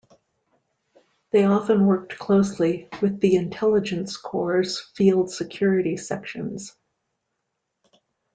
[1.29, 6.75] They often worked closely with the Intelligence Corps' Field Security sections.